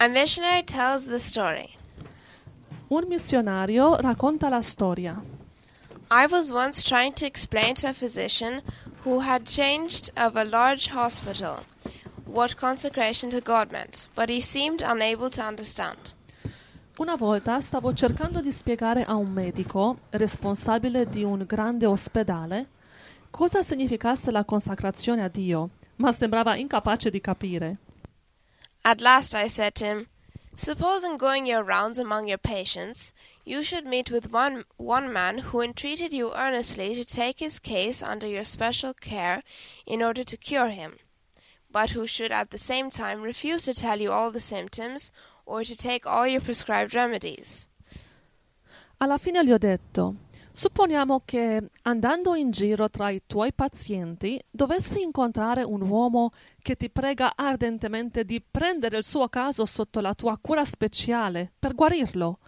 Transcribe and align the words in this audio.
A 0.00 0.08
missionary 0.08 0.62
tells 0.62 1.06
the 1.06 1.18
story. 1.18 1.76
Un 2.88 3.08
missionario 3.08 3.96
racconta 3.96 4.48
la 4.48 4.60
storia. 4.60 5.20
I 6.08 6.26
was 6.30 6.52
once 6.52 6.84
trying 6.84 7.14
to 7.14 7.26
explain 7.26 7.74
to 7.74 7.88
a 7.88 7.92
physician 7.92 8.62
who 9.02 9.22
had 9.22 9.44
changed 9.44 10.12
of 10.16 10.36
a 10.36 10.44
large 10.44 10.90
hospital 10.94 11.64
what 12.26 12.54
consecration 12.54 13.28
to 13.30 13.40
God 13.40 13.72
meant, 13.72 14.06
but 14.14 14.28
he 14.28 14.40
seemed 14.40 14.82
unable 14.82 15.28
to 15.30 15.42
understand. 15.42 16.14
Una 16.98 17.16
volta 17.16 17.60
stavo 17.60 17.92
cercando 17.92 18.40
di 18.40 18.52
spiegare 18.52 19.04
a 19.04 19.16
un 19.16 19.32
medico, 19.32 19.98
responsabile 20.10 21.08
di 21.08 21.24
un 21.24 21.44
grande 21.44 21.86
ospedale, 21.86 22.68
cosa 23.30 23.62
significasse 23.62 24.30
la 24.30 24.44
consacrazione 24.44 25.24
a 25.24 25.28
Dio, 25.28 25.70
ma 25.96 26.12
sembrava 26.12 26.54
incapace 26.54 27.10
di 27.10 27.20
capire. 27.20 27.78
At 28.88 29.02
last 29.02 29.34
I 29.34 29.48
said 29.48 29.74
to 29.74 29.84
him, 29.84 30.06
Suppose 30.56 31.04
in 31.04 31.18
going 31.18 31.44
your 31.44 31.62
rounds 31.62 31.98
among 31.98 32.26
your 32.26 32.38
patients, 32.38 33.12
you 33.44 33.62
should 33.62 33.84
meet 33.84 34.10
with 34.10 34.32
one, 34.32 34.64
one 34.78 35.12
man 35.12 35.36
who 35.38 35.60
entreated 35.60 36.10
you 36.10 36.32
earnestly 36.34 36.94
to 36.94 37.04
take 37.04 37.38
his 37.40 37.58
case 37.58 38.02
under 38.02 38.26
your 38.26 38.44
special 38.44 38.94
care 38.94 39.42
in 39.84 40.02
order 40.02 40.24
to 40.24 40.38
cure 40.38 40.70
him, 40.70 40.96
but 41.70 41.90
who 41.90 42.06
should 42.06 42.32
at 42.32 42.50
the 42.50 42.56
same 42.56 42.90
time 42.90 43.20
refuse 43.20 43.66
to 43.66 43.74
tell 43.74 44.00
you 44.00 44.10
all 44.10 44.30
the 44.30 44.40
symptoms 44.40 45.12
or 45.44 45.64
to 45.64 45.76
take 45.76 46.06
all 46.06 46.26
your 46.26 46.40
prescribed 46.40 46.94
remedies. 46.94 47.68
Alla 49.02 49.18
fine 49.18 49.44
gli 49.44 49.50
ho 49.50 49.58
detto, 49.58 50.14
supponiamo 50.58 51.22
che 51.24 51.70
andando 51.82 52.34
in 52.34 52.50
giro 52.50 52.90
tra 52.90 53.10
i 53.10 53.22
tuoi 53.24 53.52
pazienti 53.52 54.42
dovessi 54.50 55.00
incontrare 55.00 55.62
un 55.62 55.82
uomo 55.82 56.30
che 56.60 56.74
ti 56.74 56.90
prega 56.90 57.34
ardentemente 57.36 58.24
di 58.24 58.42
prendere 58.42 58.96
il 58.96 59.04
suo 59.04 59.28
caso 59.28 59.64
sotto 59.66 60.00
la 60.00 60.14
tua 60.14 60.36
cura 60.40 60.64
speciale 60.64 61.52
per 61.56 61.76
guarirlo, 61.76 62.40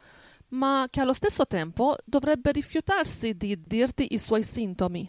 ma 0.49 0.89
che 0.91 1.01
allo 1.01 1.13
stesso 1.13 1.47
tempo 1.47 1.97
dovrebbe 2.05 2.51
rifiutarsi 2.51 3.37
di 3.37 3.57
dirti 3.65 4.09
i 4.11 4.19
suoi 4.19 4.43
sintomi 4.43 5.09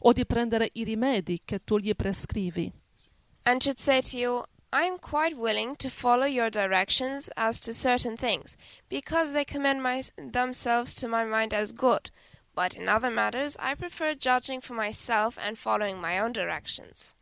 o 0.00 0.12
di 0.12 0.26
prendere 0.26 0.70
i 0.72 0.82
rimedi 0.82 1.42
che 1.44 1.62
tu 1.62 1.78
gli 1.78 1.94
prescrivi. 1.94 2.72
and 3.44 3.62
should 3.62 3.78
say 3.78 4.00
to 4.00 4.18
you, 4.18 4.44
I 4.72 4.84
am 4.84 4.98
quite 4.98 5.36
willing 5.36 5.76
to 5.76 5.88
follow 5.88 6.26
your 6.26 6.50
directions 6.50 7.30
as 7.36 7.60
to 7.60 7.72
certain 7.72 8.16
things, 8.16 8.56
because 8.88 9.32
they 9.32 9.44
commend 9.44 9.82
my, 9.82 10.02
themselves 10.16 10.94
to 10.94 11.08
my 11.08 11.24
mind 11.24 11.54
as 11.54 11.72
good. 11.72 12.10
But 12.60 12.74
in 12.76 12.88
other 12.90 13.10
matters, 13.10 13.56
I 13.58 13.74
prefer 13.74 14.14
judging 14.14 14.60
for 14.60 14.74
myself 14.76 15.38
and 15.38 15.56
following 15.56 15.98
my 15.98 16.20
own 16.20 16.30
directions. 16.32 17.16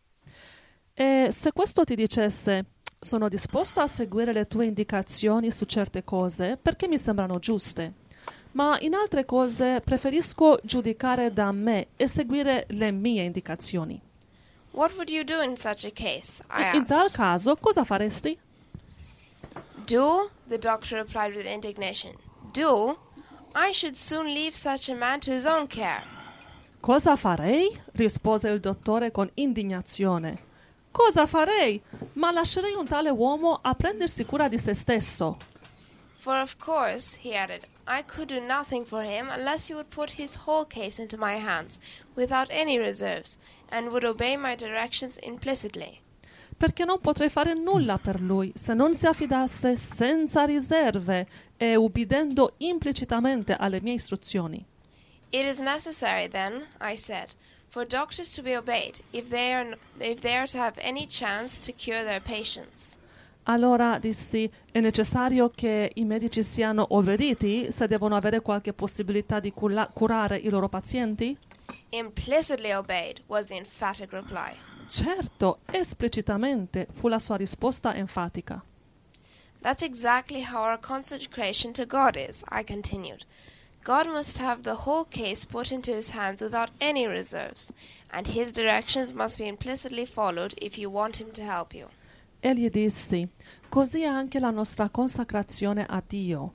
E 0.97 1.29
se 1.31 1.53
questo 1.53 1.85
ti 1.85 1.95
dicesse 1.95 2.65
sono 2.99 3.29
disposto 3.29 3.79
a 3.81 3.87
seguire 3.87 4.33
le 4.33 4.47
tue 4.49 4.67
indicazioni 4.67 5.53
su 5.53 5.65
certe 5.65 6.03
cose 6.03 6.57
perché 6.61 6.89
mi 6.89 6.99
sembrano 6.99 7.39
giuste, 7.39 7.93
ma 8.53 8.77
in 8.81 8.95
altre 8.95 9.25
cose 9.25 9.81
preferisco 9.81 10.59
giudicare 10.65 11.33
da 11.33 11.53
me 11.53 11.87
e 11.95 12.09
seguire 12.09 12.65
le 12.71 12.91
mie 12.91 13.23
indicazioni. 13.23 14.01
What 14.73 14.95
would 14.97 15.09
you 15.09 15.23
do 15.23 15.41
in 15.41 15.57
such 15.57 15.85
a 15.85 15.93
case? 15.93 16.43
I 16.51 16.75
In 16.77 16.85
tal 16.85 17.03
asked. 17.05 17.15
caso 17.15 17.55
cosa 17.61 17.85
faresti? 17.85 18.37
Do? 19.87 20.31
The 20.49 20.59
doctor 20.59 20.97
replied 20.99 21.37
with 21.37 21.47
indignation. 21.47 22.17
Do? 22.53 22.99
I 23.61 23.73
should 23.73 23.97
soon 23.97 24.27
leave 24.27 24.55
such 24.55 24.89
a 24.89 24.95
man 24.95 25.19
to 25.21 25.33
his 25.33 25.45
own 25.45 25.67
care. 25.67 26.05
Cosa 26.81 27.17
farei? 27.17 27.77
rispose 27.95 28.49
il 28.49 28.61
dottore 28.61 29.11
con 29.11 29.29
indignazione. 29.35 30.39
Cosa 30.93 31.27
farei? 31.27 31.83
Ma 32.13 32.31
lascerei 32.31 32.75
un 32.75 32.87
tale 32.87 33.11
uomo 33.11 33.59
a 33.61 33.75
prendersi 33.75 34.25
cura 34.25 34.47
di 34.47 34.59
se 34.59 34.75
stesso. 34.75 35.37
For 36.15 36.37
of 36.37 36.57
course, 36.59 37.19
he 37.21 37.35
added, 37.35 37.67
I 37.85 38.03
could 38.03 38.29
do 38.29 38.39
nothing 38.39 38.85
for 38.85 39.03
him 39.03 39.29
unless 39.29 39.67
he 39.67 39.75
would 39.75 39.91
put 39.91 40.11
his 40.11 40.47
whole 40.47 40.65
case 40.65 41.01
into 41.01 41.19
my 41.19 41.39
hands, 41.39 41.81
without 42.15 42.47
any 42.51 42.79
reserves, 42.79 43.39
and 43.69 43.91
would 43.91 44.05
obey 44.05 44.37
my 44.37 44.55
directions 44.55 45.19
implicitly. 45.19 46.01
Perché 46.59 46.85
non 46.85 46.99
potrei 47.01 47.29
fare 47.31 47.55
nulla 47.55 47.99
per 47.99 48.21
lui 48.21 48.53
se 48.55 48.75
non 48.75 48.95
si 48.95 49.07
affidasse 49.07 49.77
senza 49.77 50.45
riserve 50.45 51.27
e 51.57 51.77
ubbidendo 51.77 52.55
implicitamente 52.59 53.55
alle 53.55 53.81
mie 53.81 53.95
istruzioni. 53.95 54.63
It 55.31 55.45
is 55.45 55.61
necessary, 55.61 56.29
then, 56.29 56.67
I 56.81 56.97
said, 56.97 57.37
for 57.69 57.87
doctors 57.87 58.33
to 58.33 58.43
be 58.43 58.57
obeyed 58.57 59.01
if 59.13 59.29
they 59.29 59.53
are, 59.53 59.79
if 60.01 60.21
they 60.21 60.35
are 60.35 60.49
to 60.49 60.59
have 60.59 60.81
any 60.83 61.07
chance 61.07 61.61
to 61.61 61.73
cure 61.73 62.03
their 62.03 62.21
patients. 62.21 62.97
Allora 63.45 63.99
dissi, 63.99 64.51
è 64.71 64.81
necessario 64.81 65.51
che 65.51 65.93
i 65.95 66.05
medici 66.05 66.43
siano 66.43 66.87
obbediti 66.91 67.71
se 67.71 67.87
devono 67.87 68.17
avere 68.17 68.41
qualche 68.43 68.73
possibilità 68.73 69.41
di 69.41 69.53
cura- 69.53 69.89
curare 69.93 70.37
i 70.37 70.51
loro 70.51 70.69
pazienti? 70.69 71.37
Implicitly 71.91 72.73
obeyed, 72.73 73.23
was 73.27 73.47
the 73.47 73.57
emphatic 73.57 74.13
reply. 74.13 74.55
Certo, 74.89 75.59
esplicitamente 75.67 76.87
fu 76.91 77.09
la 77.09 77.19
sua 77.19 77.37
risposta 77.37 77.95
enfatica. 77.95 78.63
That's 79.61 79.83
exactly 79.83 80.43
how 80.43 80.63
our 80.63 80.79
consecration 80.79 81.73
to 81.75 81.85
God 81.85 82.17
is, 82.17 82.43
I 82.51 82.65
continued. 82.65 83.25
God 83.85 84.07
must 84.07 84.39
have 84.39 84.63
the 84.63 84.85
whole 84.87 85.05
case 85.05 85.45
put 85.45 85.71
into 85.73 85.93
his 85.93 86.11
hands 86.11 86.41
without 86.41 86.71
any 86.81 87.07
reserves, 87.07 87.73
and 88.11 88.29
his 88.29 88.53
directions 88.53 89.13
must 89.13 89.39
be 89.39 89.47
implicitly 89.47 90.07
followed 90.07 90.55
if 90.61 90.79
you 90.79 90.91
want 90.91 91.21
him 91.21 91.31
to 91.33 91.43
help 91.43 91.75
you. 91.75 91.89
E 92.41 92.55
gli 92.55 92.71
dissi, 92.71 93.29
così 93.69 94.05
anche 94.05 94.39
la 94.41 94.51
nostra 94.51 94.89
consacrazione 94.89 95.85
a 95.87 96.03
Dio. 96.07 96.53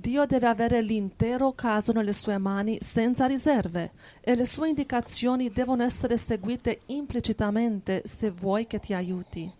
Dio 0.00 0.26
deve 0.26 0.46
avere 0.46 0.80
l'intero 0.80 1.54
caso 1.54 1.90
nelle 1.90 2.12
sue 2.12 2.38
mani 2.38 2.78
senza 2.80 3.26
riserve 3.26 3.90
e 4.20 4.36
le 4.36 4.46
sue 4.46 4.68
indicazioni 4.68 5.50
devono 5.50 5.82
essere 5.82 6.16
seguite 6.16 6.82
implicitamente 6.86 8.02
se 8.04 8.30
vuoi 8.30 8.68
che 8.68 8.78
ti 8.78 8.94
aiuti. 8.94 9.52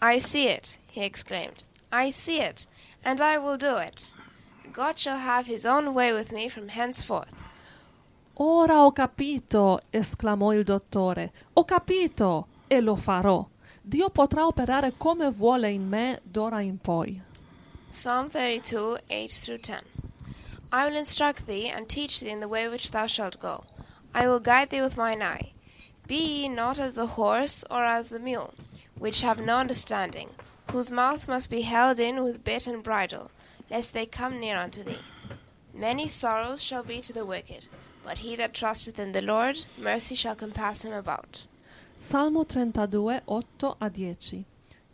I 0.00 0.20
see 0.20 0.48
it, 0.48 0.78
he 0.94 1.04
exclaimed. 1.04 1.66
I 1.90 2.12
see 2.12 2.40
it, 2.40 2.68
and 3.02 3.18
I 3.18 3.36
will 3.36 3.56
do 3.56 3.80
it. 3.80 4.14
God 4.72 4.96
shall 4.96 5.18
have 5.18 5.52
his 5.52 5.64
own 5.64 5.88
way 5.88 6.12
with 6.12 6.30
me 6.30 6.48
from 6.48 6.68
henceforth. 6.68 7.34
Ora 8.34 8.84
ho 8.84 8.92
capito, 8.92 9.80
esclamò 9.90 10.52
il 10.52 10.62
dottore. 10.62 11.32
Ho 11.54 11.64
capito 11.64 12.46
e 12.68 12.80
lo 12.80 12.94
farò. 12.94 13.44
Dio 13.80 14.08
potrà 14.10 14.46
operare 14.46 14.94
come 14.96 15.30
vuole 15.30 15.68
in 15.72 15.88
me 15.88 16.20
d'ora 16.22 16.60
in 16.60 16.78
poi. 16.78 17.30
Psalm 17.94 18.30
32, 18.30 18.96
8 19.10 19.30
through 19.30 19.58
10. 19.58 19.82
I 20.72 20.88
will 20.88 20.96
instruct 20.96 21.46
thee 21.46 21.68
and 21.68 21.86
teach 21.86 22.20
thee 22.20 22.30
in 22.30 22.40
the 22.40 22.48
way 22.48 22.66
which 22.66 22.90
thou 22.90 23.04
shalt 23.04 23.38
go. 23.38 23.64
I 24.14 24.26
will 24.26 24.40
guide 24.40 24.70
thee 24.70 24.80
with 24.80 24.96
mine 24.96 25.22
eye. 25.22 25.52
Be 26.06 26.14
ye 26.16 26.48
not 26.48 26.78
as 26.78 26.94
the 26.94 27.18
horse 27.18 27.66
or 27.70 27.84
as 27.84 28.08
the 28.08 28.18
mule, 28.18 28.54
which 28.98 29.20
have 29.20 29.38
no 29.38 29.58
understanding, 29.58 30.30
whose 30.70 30.90
mouth 30.90 31.28
must 31.28 31.50
be 31.50 31.60
held 31.60 32.00
in 32.00 32.22
with 32.22 32.42
bit 32.42 32.66
and 32.66 32.82
bridle, 32.82 33.30
lest 33.70 33.92
they 33.92 34.06
come 34.06 34.40
near 34.40 34.56
unto 34.56 34.82
thee. 34.82 35.04
Many 35.74 36.08
sorrows 36.08 36.62
shall 36.62 36.82
be 36.82 37.02
to 37.02 37.12
the 37.12 37.26
wicked, 37.26 37.68
but 38.02 38.20
he 38.20 38.34
that 38.36 38.54
trusteth 38.54 38.98
in 38.98 39.12
the 39.12 39.20
Lord, 39.20 39.66
mercy 39.78 40.14
shall 40.14 40.34
compass 40.34 40.82
him 40.82 40.94
about. 40.94 41.44
Salmo 41.98 42.44
32, 42.44 43.10
8 43.28 43.44
a 43.82 44.14
10. 44.14 44.44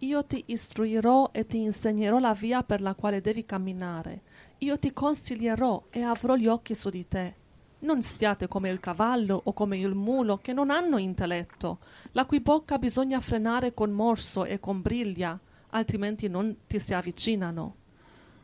Io 0.03 0.25
ti 0.25 0.45
istruirò 0.47 1.31
e 1.33 1.47
ti 1.47 1.59
insegnerò 1.61 2.19
la 2.19 2.33
via 2.33 2.63
per 2.63 2.81
la 2.81 2.95
quale 2.95 3.21
devi 3.21 3.45
camminare. 3.45 4.23
Io 4.59 4.79
ti 4.79 4.93
consiglierò 4.93 5.87
e 5.91 6.03
avrò 6.03 6.37
gli 6.37 6.47
occhi 6.47 6.75
su 6.77 6.89
di 6.89 7.07
te. 7.09 7.35
Non 7.81 8.03
siate 8.03 8.47
come 8.47 8.71
il 8.71 8.81
cavallo 8.81 9.41
o 9.45 9.53
come 9.53 9.77
il 9.79 9.95
mulo 9.95 10.39
che 10.39 10.53
non 10.53 10.71
hanno 10.71 10.99
intelletto, 10.99 11.79
la 12.13 12.27
cui 12.27 12.41
bocca 12.41 12.79
bisogna 12.79 13.21
frenare 13.21 13.75
con 13.75 13.91
morso 13.91 14.45
e 14.45 14.61
con 14.61 14.83
briglia, 14.83 15.39
altrimenti 15.71 16.29
non 16.29 16.57
ti 16.67 16.79
si 16.79 16.95
avvicinano. 16.95 17.75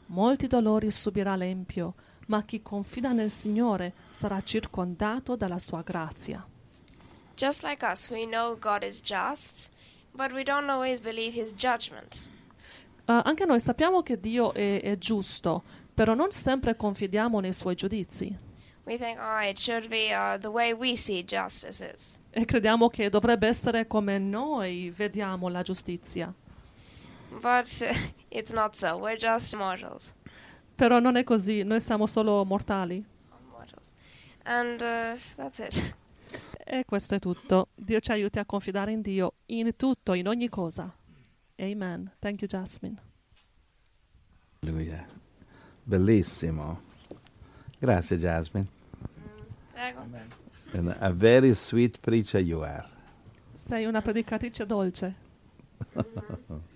Molti 0.06 0.46
dolori 0.46 0.90
subirà 0.90 1.36
l'empio, 1.36 1.94
ma 2.26 2.42
chi 2.42 2.62
confida 2.62 3.12
nel 3.12 3.30
Signore 3.30 3.92
sarà 4.10 4.42
circondato 4.42 5.36
dalla 5.36 5.58
sua 5.58 5.82
grazia. 5.82 6.44
Just 7.36 7.64
like 7.64 7.84
us, 7.84 8.10
we 8.10 8.26
know 8.26 8.56
God 8.56 8.82
is 8.82 9.00
just, 9.00 9.70
but 10.14 10.32
we 10.32 10.42
don't 10.42 10.68
always 10.70 11.00
believe 11.00 11.38
his 11.38 11.52
judgment. 11.52 12.28
Uh, 13.06 13.20
anche 13.24 13.44
noi 13.44 13.60
sappiamo 13.60 14.02
che 14.02 14.18
Dio 14.18 14.52
è, 14.52 14.80
è 14.80 14.96
giusto, 14.96 15.62
però 15.92 16.14
non 16.14 16.30
sempre 16.32 16.76
confidiamo 16.76 17.40
nei 17.40 17.52
suoi 17.52 17.74
giudizi 17.74 18.52
think, 18.84 19.18
oh, 19.18 19.40
be 19.88 20.12
uh, 20.14 20.38
e 22.30 22.44
crediamo 22.44 22.88
che 22.88 23.08
dovrebbe 23.08 23.46
essere 23.46 23.86
come 23.86 24.18
noi 24.18 24.90
vediamo 24.90 25.48
la 25.48 25.62
giustizia. 25.62 26.32
But 27.30 27.68
it's 28.30 28.52
not 28.52 28.74
so. 28.74 28.96
We're 28.96 29.16
just 29.16 29.54
mortals. 29.54 30.14
Però 30.76 30.98
non 30.98 31.16
è 31.16 31.24
così, 31.24 31.62
noi 31.62 31.80
siamo 31.80 32.06
solo 32.06 32.44
mortali. 32.44 33.04
And 34.46 34.82
uh, 34.82 35.16
that's 35.36 35.58
it. 35.58 35.94
E 36.64 36.84
questo 36.86 37.14
è 37.14 37.18
tutto. 37.18 37.68
Dio 37.74 38.00
ci 38.00 38.10
aiuti 38.10 38.38
a 38.38 38.46
confidare 38.46 38.90
in 38.90 39.02
Dio 39.02 39.34
in 39.46 39.76
tutto, 39.76 40.14
in 40.14 40.26
ogni 40.26 40.48
cosa. 40.48 40.92
Amen. 41.56 42.10
Thank 42.18 42.40
you, 42.40 42.48
Jasmine. 42.48 42.96
Alleluia. 44.60 45.06
Bellissimo. 45.82 46.80
Grazie, 47.78 48.16
Jasmine. 48.16 48.66
Prego. 49.72 50.06
And 50.72 50.96
a 50.98 51.12
very 51.12 51.54
sweet 51.54 52.00
preacher 52.00 52.40
you 52.40 52.62
are. 52.62 52.88
Sei 53.52 53.84
una 53.84 54.00
predicatrice 54.00 54.64
dolce. 54.64 55.14